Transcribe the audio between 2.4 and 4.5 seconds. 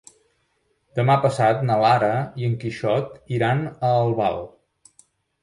i en Quixot iran a Albal.